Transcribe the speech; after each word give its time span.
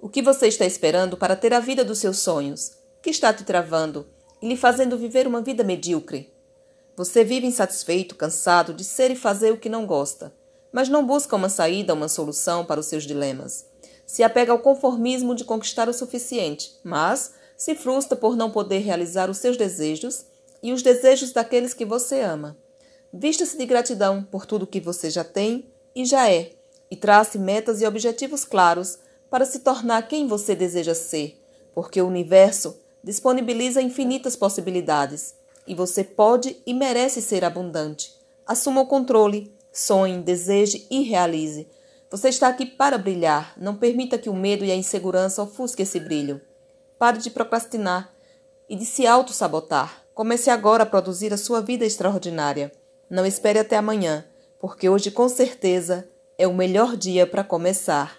O 0.00 0.08
que 0.08 0.22
você 0.22 0.46
está 0.46 0.64
esperando 0.64 1.16
para 1.16 1.34
ter 1.34 1.52
a 1.52 1.58
vida 1.58 1.84
dos 1.84 1.98
seus 1.98 2.18
sonhos? 2.18 2.72
Que 3.02 3.10
está 3.10 3.34
te 3.34 3.42
travando 3.42 4.06
e 4.40 4.48
lhe 4.48 4.56
fazendo 4.56 4.96
viver 4.96 5.26
uma 5.26 5.42
vida 5.42 5.64
medíocre? 5.64 6.32
Você 6.96 7.24
vive 7.24 7.48
insatisfeito, 7.48 8.14
cansado 8.14 8.72
de 8.72 8.84
ser 8.84 9.10
e 9.10 9.16
fazer 9.16 9.52
o 9.52 9.58
que 9.58 9.68
não 9.68 9.86
gosta, 9.86 10.32
mas 10.72 10.88
não 10.88 11.04
busca 11.04 11.34
uma 11.34 11.48
saída, 11.48 11.94
uma 11.94 12.08
solução 12.08 12.64
para 12.64 12.78
os 12.78 12.86
seus 12.86 13.02
dilemas. 13.02 13.66
Se 14.06 14.22
apega 14.22 14.52
ao 14.52 14.60
conformismo 14.60 15.34
de 15.34 15.44
conquistar 15.44 15.88
o 15.88 15.92
suficiente, 15.92 16.78
mas 16.84 17.34
se 17.56 17.74
frustra 17.74 18.16
por 18.16 18.36
não 18.36 18.52
poder 18.52 18.78
realizar 18.78 19.28
os 19.28 19.38
seus 19.38 19.56
desejos 19.56 20.26
e 20.62 20.72
os 20.72 20.80
desejos 20.80 21.32
daqueles 21.32 21.74
que 21.74 21.84
você 21.84 22.20
ama. 22.20 22.56
Vista-se 23.12 23.58
de 23.58 23.66
gratidão 23.66 24.22
por 24.22 24.46
tudo 24.46 24.66
que 24.66 24.80
você 24.80 25.10
já 25.10 25.24
tem 25.24 25.68
e 25.92 26.04
já 26.04 26.30
é, 26.30 26.52
e 26.88 26.96
trace 26.96 27.36
metas 27.36 27.80
e 27.82 27.86
objetivos 27.86 28.44
claros 28.44 29.00
para 29.30 29.44
se 29.44 29.60
tornar 29.60 30.08
quem 30.08 30.26
você 30.26 30.54
deseja 30.54 30.94
ser, 30.94 31.40
porque 31.74 32.00
o 32.00 32.06
universo 32.06 32.78
disponibiliza 33.02 33.80
infinitas 33.80 34.36
possibilidades 34.36 35.34
e 35.66 35.74
você 35.74 36.02
pode 36.02 36.56
e 36.66 36.72
merece 36.72 37.20
ser 37.20 37.44
abundante. 37.44 38.12
Assuma 38.46 38.80
o 38.80 38.86
controle, 38.86 39.52
sonhe, 39.72 40.22
deseje 40.22 40.86
e 40.90 41.02
realize. 41.02 41.68
Você 42.10 42.30
está 42.30 42.48
aqui 42.48 42.64
para 42.64 42.96
brilhar. 42.96 43.52
Não 43.58 43.76
permita 43.76 44.16
que 44.16 44.30
o 44.30 44.34
medo 44.34 44.64
e 44.64 44.72
a 44.72 44.76
insegurança 44.76 45.42
ofusquem 45.42 45.82
esse 45.82 46.00
brilho. 46.00 46.40
Pare 46.98 47.18
de 47.18 47.30
procrastinar 47.30 48.10
e 48.68 48.74
de 48.74 48.86
se 48.86 49.06
auto-sabotar. 49.06 50.02
Comece 50.14 50.50
agora 50.50 50.84
a 50.84 50.86
produzir 50.86 51.32
a 51.32 51.36
sua 51.36 51.60
vida 51.60 51.84
extraordinária. 51.84 52.72
Não 53.10 53.26
espere 53.26 53.58
até 53.58 53.76
amanhã, 53.76 54.24
porque 54.58 54.88
hoje 54.88 55.10
com 55.10 55.28
certeza 55.28 56.08
é 56.38 56.48
o 56.48 56.54
melhor 56.54 56.96
dia 56.96 57.26
para 57.26 57.44
começar. 57.44 58.16